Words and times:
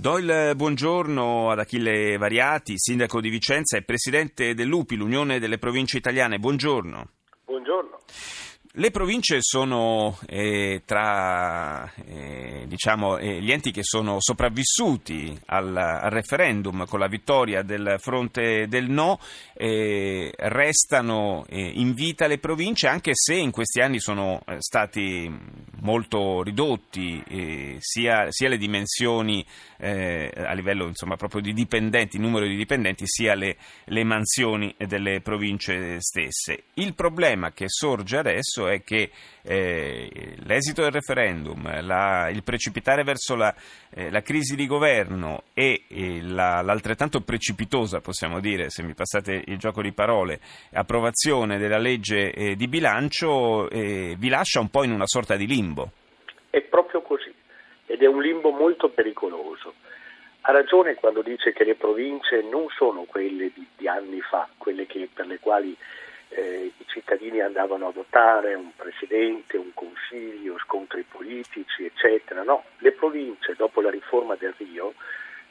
Do 0.00 0.16
il 0.16 0.52
buongiorno 0.56 1.50
ad 1.50 1.58
Achille 1.58 2.16
Variati, 2.16 2.72
sindaco 2.78 3.20
di 3.20 3.28
Vicenza 3.28 3.76
e 3.76 3.82
presidente 3.82 4.54
dell'UPI, 4.54 4.96
l'Unione 4.96 5.38
delle 5.38 5.58
Province 5.58 5.98
Italiane. 5.98 6.38
Buongiorno. 6.38 7.08
Buongiorno. 7.44 7.98
Le 8.74 8.92
province 8.92 9.38
sono 9.40 10.16
eh, 10.28 10.82
tra 10.84 11.92
eh, 12.06 12.66
diciamo, 12.68 13.18
eh, 13.18 13.40
gli 13.40 13.50
enti 13.50 13.72
che 13.72 13.82
sono 13.82 14.18
sopravvissuti 14.20 15.36
al, 15.46 15.76
al, 15.76 16.10
referendum 16.12 16.86
con 16.86 17.00
la 17.00 17.08
vittoria 17.08 17.62
del 17.62 17.96
fronte 17.98 18.68
del 18.68 18.88
no, 18.88 19.18
restano 19.56 21.44
eh, 21.48 21.60
in 21.60 21.94
vita 21.94 22.28
le 22.28 22.38
province 22.38 22.86
anche 22.86 23.10
se 23.14 23.34
in 23.34 23.50
questi 23.50 23.80
anni 23.80 23.98
sono 23.98 24.40
eh, 24.46 24.56
stati 24.60 25.28
molto 25.80 26.42
ridotti 26.42 27.22
eh, 27.26 27.76
sia, 27.80 28.26
sia, 28.30 28.48
le 28.48 28.56
dimensioni 28.56 29.44
a 29.80 30.52
livello 30.52 30.86
insomma, 30.86 31.16
proprio 31.16 31.40
di 31.40 31.54
dipendenti, 31.54 32.18
numero 32.18 32.46
di 32.46 32.54
dipendenti, 32.54 33.04
sia 33.06 33.34
le, 33.34 33.56
le 33.84 34.04
mansioni 34.04 34.74
delle 34.76 35.22
province 35.22 35.96
stesse. 36.00 36.64
Il 36.74 36.94
problema 36.94 37.52
che 37.52 37.64
sorge 37.66 38.18
adesso 38.18 38.59
adesso 38.60 38.68
è 38.68 38.82
che 38.82 39.10
eh, 39.42 40.34
l'esito 40.44 40.82
del 40.82 40.92
referendum, 40.92 41.84
la, 41.84 42.28
il 42.30 42.42
precipitare 42.42 43.02
verso 43.02 43.34
la, 43.34 43.54
eh, 43.94 44.10
la, 44.10 44.20
crisi 44.20 44.54
di 44.54 44.66
governo 44.66 45.44
e 45.54 45.84
eh, 45.88 46.20
la, 46.22 46.60
l'altrettanto 46.62 47.20
precipitosa, 47.20 48.00
possiamo 48.00 48.40
dire, 48.40 48.68
se 48.68 48.82
mi 48.82 48.94
passate 48.94 49.42
il 49.46 49.56
gioco 49.56 49.82
di 49.82 49.92
parole, 49.92 50.40
approvazione 50.72 51.58
della 51.58 51.78
legge 51.78 52.32
eh, 52.32 52.54
di 52.56 52.68
bilancio 52.68 53.70
eh, 53.70 54.14
vi 54.18 54.28
lascia 54.28 54.60
un 54.60 54.68
po' 54.68 54.84
in 54.84 54.92
una 54.92 55.06
sorta 55.06 55.36
di 55.36 55.46
limbo. 55.46 55.90
È 56.50 56.60
proprio 56.60 57.00
così 57.02 57.32
ed 57.86 58.02
è 58.02 58.06
un 58.06 58.20
limbo 58.20 58.50
molto 58.50 58.88
pericoloso. 58.88 59.74
Ha 60.42 60.52
ragione 60.52 60.94
quando 60.94 61.22
dice 61.22 61.52
che 61.52 61.64
le 61.64 61.74
province 61.74 62.42
non 62.42 62.66
sono 62.76 63.02
quelle 63.02 63.50
di, 63.54 63.66
di 63.76 63.88
anni 63.88 64.20
fa, 64.20 64.48
quelle 64.56 64.86
che, 64.86 65.08
per 65.12 65.26
le 65.26 65.38
quali 65.38 65.76
eh, 66.30 66.72
i 66.76 66.84
cittadini 66.86 67.40
andavano 67.40 67.88
a 67.88 67.92
votare, 67.92 68.54
un 68.54 68.70
presidente, 68.74 69.56
un 69.56 69.72
consiglio, 69.74 70.58
scontri 70.58 71.02
politici, 71.02 71.84
eccetera. 71.84 72.42
No, 72.42 72.64
le 72.78 72.92
province 72.92 73.54
dopo 73.56 73.80
la 73.80 73.90
riforma 73.90 74.36
del 74.36 74.54
Rio 74.56 74.94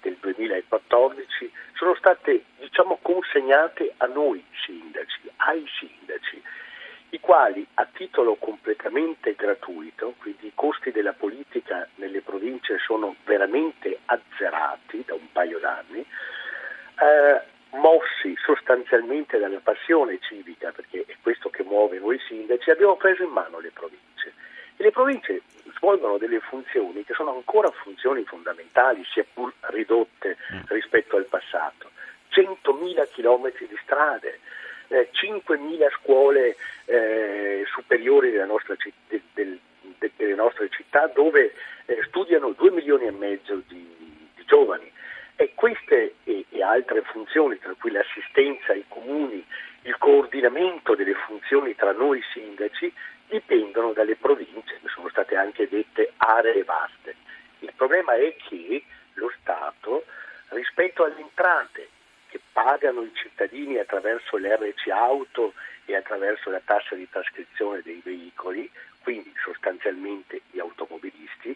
del 0.01 0.17
2014 0.19 1.51
sono 1.73 1.95
state 1.95 2.43
diciamo, 2.57 2.99
consegnate 3.01 3.93
a 3.97 4.05
noi 4.05 4.43
sindaci, 4.65 5.29
ai 5.37 5.65
sindaci, 5.79 6.41
i 7.11 7.19
quali 7.19 7.65
a 7.75 7.87
titolo 7.91 8.35
completamente 8.35 9.33
gratuito, 9.35 10.13
quindi 10.19 10.47
i 10.47 10.51
costi 10.53 10.91
della 10.91 11.13
politica 11.13 11.87
nelle 11.95 12.21
province 12.21 12.77
sono 12.77 13.15
veramente 13.25 13.99
azzerati 14.05 15.03
da 15.05 15.15
un 15.15 15.31
paio 15.31 15.59
d'anni, 15.59 15.99
eh, 15.99 17.41
mossi 17.71 18.35
sostanzialmente 18.43 19.37
dalla 19.37 19.59
passione 19.61 20.19
civica, 20.21 20.71
perché 20.71 21.03
è 21.05 21.15
questo 21.21 21.49
che 21.49 21.63
muove 21.63 21.99
noi 21.99 22.19
sindaci, 22.27 22.69
abbiamo 22.71 22.95
preso 22.95 23.23
in 23.23 23.29
mano 23.29 23.59
le 23.59 23.71
province. 23.71 24.33
E 24.75 24.83
le 24.83 24.91
province 24.91 25.41
svolgono 25.75 26.17
delle 26.17 26.39
funzioni 26.39 27.03
che 27.03 27.13
sono 27.13 27.33
ancora 27.33 27.69
funzioni 27.69 28.23
fondamentali, 28.23 29.03
sia 29.11 29.25
pur 29.31 29.53
ridotte 29.71 30.37
mm. 30.53 30.59
rispetto 30.67 31.17
al 31.17 31.25
passato. 31.25 31.91
100.000 32.31 33.09
chilometri 33.11 33.67
di 33.67 33.77
strade, 33.83 34.39
eh, 34.87 35.09
5.000 35.11 35.89
scuole 36.01 36.55
eh, 36.85 37.63
superiori 37.67 38.31
nostra, 38.45 38.75
de, 39.07 39.21
del, 39.33 39.59
de, 39.97 40.11
delle 40.15 40.35
nostre 40.35 40.69
città 40.69 41.07
dove 41.07 41.53
eh, 41.85 42.03
studiano 42.07 42.51
2 42.51 42.71
milioni 42.71 43.05
e 43.05 43.11
mezzo 43.11 43.61
di, 43.67 43.95
di 44.35 44.43
giovani 44.45 44.91
e 45.41 45.53
queste 45.55 46.15
e, 46.25 46.43
e 46.49 46.61
altre 46.61 47.01
funzioni, 47.01 47.57
tra 47.59 47.73
cui 47.79 47.91
l'assistenza 47.91 48.73
ai 48.73 48.83
comuni, 48.89 49.41
il 49.83 49.97
coordinamento 49.97 50.95
delle 50.95 51.13
funzioni 51.13 51.73
tra 51.75 51.93
noi 51.93 52.21
sindaci, 52.33 52.91
dipendono 53.29 53.93
dalle 53.93 54.17
province, 54.17 54.79
che 54.81 54.89
sono 54.93 55.07
state 55.07 55.37
anche 55.37 55.69
dette 55.69 56.11
aree 56.17 56.65
vaste. 56.65 57.15
Il 57.59 57.71
problema 57.73 58.15
è 58.15 58.35
che 58.35 58.83
lo 59.13 59.31
Stato, 59.39 60.03
rispetto 60.49 61.05
alle 61.05 61.21
entrate 61.21 61.87
che 62.27 62.41
pagano 62.51 63.03
i 63.03 63.11
cittadini 63.13 63.77
attraverso 63.77 64.35
l'RC 64.35 64.89
auto 64.89 65.53
e 65.85 65.95
attraverso 65.95 66.49
la 66.49 66.61
tassa 66.65 66.95
di 66.95 67.07
trascrizione 67.09 67.79
dei 67.81 68.01
veicoli, 68.03 68.69
quindi 69.03 69.31
sostanzialmente 69.41 70.41
gli 70.51 70.59
automobilisti, 70.59 71.55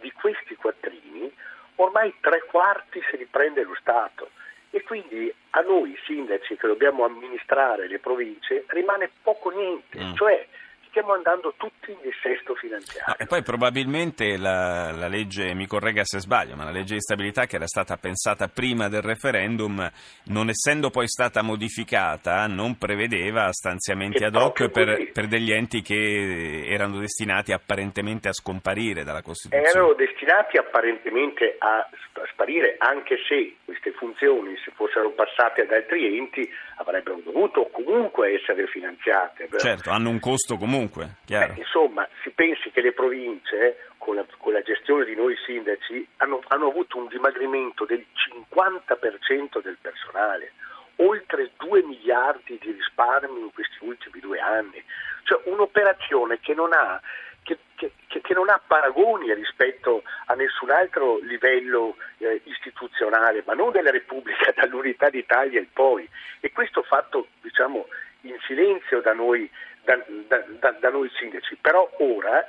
di 0.00 0.12
questi 0.12 0.54
quattrini 0.54 1.30
ormai 1.76 2.14
tre 2.20 2.44
quarti 2.46 3.00
se 3.10 3.16
li 3.16 3.26
prende 3.26 3.62
lo 3.62 3.74
Stato 3.78 4.30
e 4.70 4.82
quindi 4.82 5.32
a 5.50 5.60
noi 5.60 5.96
sindaci 6.04 6.56
che 6.56 6.66
dobbiamo 6.66 7.04
amministrare 7.04 7.88
le 7.88 7.98
province 7.98 8.64
rimane 8.68 9.10
poco 9.22 9.50
niente, 9.50 10.02
mm. 10.02 10.14
cioè 10.14 10.46
stiamo 10.92 11.14
andando 11.14 11.54
tutti 11.56 11.90
in 11.90 11.96
dissesto 12.02 12.54
finanziario. 12.54 13.04
No, 13.08 13.16
e 13.16 13.26
poi 13.26 13.42
probabilmente 13.42 14.36
la, 14.36 14.92
la, 14.92 15.08
legge, 15.08 15.54
mi 15.54 15.66
corregga 15.66 16.04
se 16.04 16.20
sbaglio, 16.20 16.54
ma 16.54 16.64
la 16.64 16.70
legge 16.70 16.94
di 16.94 17.00
stabilità 17.00 17.46
che 17.46 17.56
era 17.56 17.66
stata 17.66 17.96
pensata 17.96 18.48
prima 18.48 18.88
del 18.88 19.00
referendum, 19.00 19.90
non 20.24 20.48
essendo 20.50 20.90
poi 20.90 21.08
stata 21.08 21.40
modificata, 21.42 22.46
non 22.46 22.76
prevedeva 22.76 23.50
stanziamenti 23.52 24.22
ad 24.22 24.36
hoc 24.36 24.68
per, 24.68 25.10
per, 25.12 25.26
degli 25.28 25.50
enti 25.50 25.80
che 25.80 26.66
erano 26.66 26.98
destinati 26.98 27.52
apparentemente 27.52 28.28
a 28.28 28.32
scomparire 28.34 29.02
dalla 29.02 29.22
Costituzione. 29.22 29.66
Erano 29.66 29.94
destinati 29.94 30.58
apparentemente 30.58 31.56
a 31.58 31.88
sparire, 32.30 32.76
anche 32.78 33.16
se 33.26 33.56
queste 33.64 33.92
funzioni, 33.92 34.56
se 34.62 34.72
fossero 34.74 35.10
passate 35.12 35.62
ad 35.62 35.72
altri 35.72 36.18
enti, 36.18 36.48
avrebbero 36.76 37.20
dovuto 37.24 37.68
comunque 37.72 38.34
essere 38.34 38.66
finanziate. 38.66 39.48
Certo, 39.56 39.90
hanno 39.90 40.10
un 40.10 40.20
costo 40.20 40.56
comunque 40.56 40.81
comunque, 40.88 41.16
eh, 41.28 41.52
insomma, 41.56 42.08
si 42.22 42.30
pensi 42.30 42.70
che 42.70 42.80
le 42.80 42.92
province, 42.92 43.88
con 43.98 44.16
la, 44.16 44.24
con 44.38 44.52
la 44.52 44.62
gestione 44.62 45.04
di 45.04 45.14
noi 45.14 45.36
sindaci, 45.44 46.06
hanno, 46.18 46.42
hanno 46.48 46.68
avuto 46.68 46.98
un 46.98 47.08
dimagrimento 47.08 47.84
del 47.84 48.04
50% 48.14 49.62
del 49.62 49.78
personale, 49.80 50.52
oltre 50.96 51.50
2 51.56 51.82
miliardi 51.82 52.58
di 52.60 52.72
risparmi 52.72 53.40
in 53.40 53.52
questi 53.52 53.76
ultimi 53.80 54.20
due 54.20 54.40
anni, 54.40 54.82
cioè 55.24 55.40
un'operazione 55.44 56.40
che 56.40 56.54
non 56.54 56.72
ha 56.72 57.00
che, 57.44 57.58
che, 57.74 58.20
che, 58.20 58.34
non 58.34 58.48
ha 58.50 58.60
paragoni 58.64 59.34
rispetto 59.34 60.04
a 60.26 60.34
nessun 60.34 60.70
altro 60.70 61.18
livello 61.22 61.96
eh, 62.18 62.40
istituzionale, 62.44 63.42
ma 63.44 63.54
non 63.54 63.72
della 63.72 63.90
Repubblica, 63.90 64.52
dall'unità 64.54 65.10
d'Italia 65.10 65.58
in 65.58 65.72
poi. 65.72 66.08
E 66.38 66.52
questo 66.52 66.82
fatto, 66.82 67.26
diciamo, 67.40 67.88
in 68.22 68.36
silenzio 68.46 69.00
da 69.00 69.12
noi 69.12 69.50
da, 69.84 70.02
da, 70.26 70.70
da 70.70 70.90
noi 70.90 71.10
sindaci, 71.16 71.56
però 71.60 71.88
ora 71.98 72.46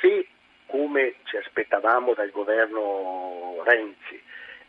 se 0.00 0.26
come 0.66 1.16
ci 1.24 1.36
aspettavamo 1.36 2.14
dal 2.14 2.30
governo 2.30 3.62
Renzi 3.64 4.20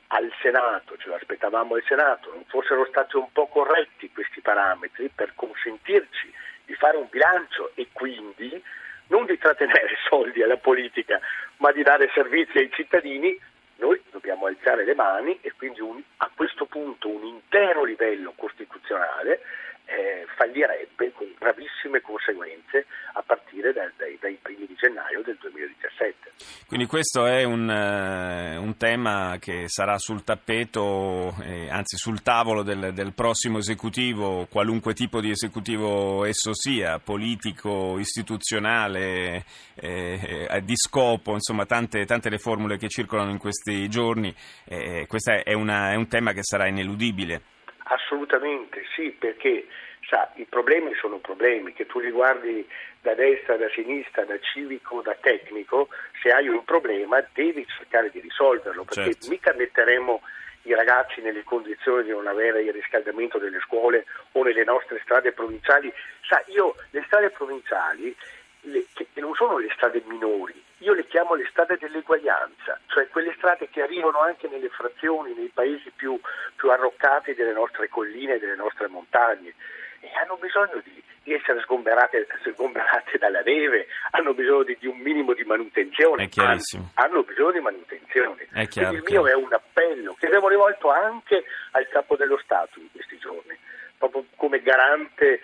al 0.07 0.31
Senato, 0.41 0.97
ce 0.97 1.09
l'aspettavamo 1.09 1.75
al 1.75 1.83
Senato, 1.87 2.31
non 2.31 2.43
fossero 2.45 2.85
stati 2.85 3.15
un 3.15 3.31
po' 3.31 3.47
corretti 3.47 4.11
questi 4.11 4.41
parametri 4.41 5.09
per 5.13 5.33
consentirci 5.33 6.31
di 6.65 6.73
fare 6.75 6.97
un 6.97 7.07
bilancio 7.09 7.71
e 7.75 7.87
quindi 7.91 8.61
non 9.07 9.25
di 9.25 9.37
trattenere 9.37 9.95
soldi 10.09 10.43
alla 10.43 10.57
politica, 10.57 11.19
ma 11.57 11.71
di 11.71 11.83
dare 11.83 12.11
servizi 12.13 12.57
ai 12.57 12.71
cittadini, 12.71 13.39
noi 13.77 14.01
dobbiamo 14.11 14.45
alzare 14.45 14.85
le 14.85 14.93
mani 14.93 15.39
e 15.41 15.53
quindi 15.57 15.81
un, 15.81 16.01
a 16.17 16.29
questo 16.35 16.65
punto 16.65 17.09
un 17.09 17.23
intero 17.23 17.83
livello 17.83 18.33
costituzionale 18.35 19.41
eh, 19.85 20.25
fallirebbe 20.35 21.11
gravissime 21.43 21.99
conseguenze 21.99 22.85
a 23.13 23.21
partire 23.21 23.73
dai, 23.73 23.91
dai, 23.97 24.17
dai, 24.19 24.39
primi 24.41 24.65
di 24.65 24.75
gennaio 24.79 25.21
del 25.23 25.37
2017. 25.41 26.31
Quindi 26.65 26.87
questo 26.87 27.25
è 27.27 27.43
un, 27.43 27.67
uh, 27.67 28.61
un 28.61 28.77
tema 28.77 29.37
che 29.39 29.65
sarà 29.67 29.97
sul 29.97 30.23
tappeto, 30.23 31.35
eh, 31.43 31.69
anzi 31.69 31.97
sul 31.97 32.21
tavolo 32.23 32.63
del, 32.63 32.93
del, 32.93 33.13
prossimo 33.13 33.57
esecutivo, 33.57 34.47
qualunque 34.49 34.93
tipo 34.93 35.19
di 35.19 35.29
esecutivo 35.29 36.23
esso 36.25 36.53
sia, 36.55 36.99
politico, 36.99 37.99
istituzionale, 37.99 39.45
eh, 39.75 40.47
eh 40.49 40.61
di 40.63 40.75
scopo, 40.75 41.33
insomma 41.33 41.65
tante, 41.65 42.05
tante, 42.05 42.29
le 42.29 42.37
formule 42.39 42.77
che 42.77 42.87
circolano 42.87 43.31
in 43.31 43.37
questi 43.37 43.87
giorni, 43.89 44.33
eh, 44.65 45.05
questo 45.07 45.33
è, 45.33 45.43
è 45.43 45.53
un 45.53 46.07
tema 46.07 46.31
che 46.31 46.41
sarà 46.41 46.67
ineludibile. 46.67 47.52
Assolutamente 47.85 48.83
sì, 48.95 49.11
perché 49.11 49.67
sa, 50.07 50.31
i 50.35 50.45
problemi 50.45 50.93
sono 50.95 51.17
problemi, 51.17 51.73
che 51.73 51.85
tu 51.85 51.99
li 51.99 52.11
guardi 52.11 52.65
da 53.01 53.13
destra, 53.13 53.57
da 53.57 53.69
sinistra, 53.69 54.23
da 54.23 54.39
civico, 54.39 55.01
da 55.01 55.15
tecnico, 55.19 55.89
se 56.21 56.29
hai 56.29 56.47
un 56.47 56.63
problema 56.63 57.23
devi 57.33 57.65
cercare 57.67 58.09
di 58.09 58.21
risolverlo, 58.21 58.85
perché 58.85 59.13
certo. 59.13 59.29
mica 59.29 59.53
metteremo 59.53 60.21
i 60.63 60.73
ragazzi 60.73 61.19
nelle 61.21 61.43
condizioni 61.43 62.03
di 62.03 62.11
non 62.11 62.27
avere 62.27 62.61
il 62.61 62.71
riscaldamento 62.71 63.37
delle 63.37 63.59
scuole 63.59 64.05
o 64.31 64.43
nelle 64.43 64.63
nostre 64.63 64.99
strade 65.03 65.33
provinciali. 65.33 65.91
Sa, 66.21 66.41
io 66.47 66.75
le 66.91 67.03
strade 67.05 67.31
provinciali, 67.31 68.15
le, 68.61 68.85
che 68.93 69.19
non 69.19 69.33
sono 69.33 69.57
le 69.57 69.69
strade 69.73 70.01
minori, 70.05 70.62
io 70.83 70.93
le 70.93 71.07
chiamo 71.07 71.33
le 71.35 71.47
strade 71.49 71.77
dell'eguaglianza, 71.79 72.79
cioè 72.87 73.07
quelle 73.07 73.33
strade 73.37 73.69
che 73.69 73.81
arrivano 73.81 74.19
anche 74.19 74.47
nelle 74.47 74.69
frazioni, 74.69 75.33
nei 75.33 75.49
paesi 75.53 75.91
più, 75.95 76.19
più 76.55 76.69
arroccati 76.69 77.33
delle 77.33 77.53
nostre 77.53 77.87
colline 77.87 78.37
delle 78.37 78.55
nostre 78.55 78.87
montagne 78.87 79.53
e 80.01 80.09
hanno 80.21 80.35
bisogno 80.35 80.81
di, 80.83 81.01
di 81.23 81.33
essere 81.33 81.61
sgomberate, 81.61 82.27
sgomberate, 82.43 83.17
dalla 83.17 83.41
neve, 83.41 83.87
hanno 84.11 84.33
bisogno 84.33 84.63
di, 84.63 84.77
di, 84.77 84.87
un 84.87 84.97
minimo 84.97 85.33
di 85.33 85.43
manutenzione, 85.43 86.29
hanno, 86.35 86.59
hanno, 86.95 87.23
bisogno 87.23 87.51
di 87.51 87.59
manutenzione. 87.61 88.47
È 88.51 88.67
chiaro, 88.67 88.89
Quindi 88.89 89.07
il 89.07 89.13
mio 89.13 89.27
è 89.27 89.33
un 89.33 89.53
appello 89.53 90.15
che 90.19 90.25
abbiamo 90.25 90.49
rivolto 90.49 90.89
anche 90.89 91.45
al 91.71 91.87
capo 91.87 92.17
dello 92.17 92.37
Stato 92.43 92.79
in 92.79 92.91
questi 92.91 93.17
giorni, 93.17 93.57
proprio 93.97 94.25
come 94.35 94.61
garante 94.61 95.39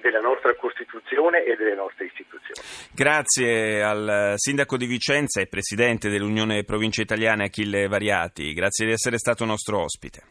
della 0.00 0.20
nostra 0.20 0.54
Costituzione 0.54 1.44
e 1.44 1.56
delle 1.56 1.74
nostre 1.74 2.06
istituzioni. 2.06 2.60
Grazie 2.92 3.82
al 3.82 4.34
Sindaco 4.36 4.76
di 4.76 4.86
Vicenza 4.86 5.40
e 5.40 5.46
Presidente 5.46 6.08
dell'Unione 6.08 6.64
Province 6.64 7.02
Italiane 7.02 7.44
Achille 7.44 7.86
Variati, 7.86 8.52
grazie 8.52 8.86
di 8.86 8.92
essere 8.92 9.18
stato 9.18 9.44
nostro 9.44 9.82
ospite. 9.82 10.22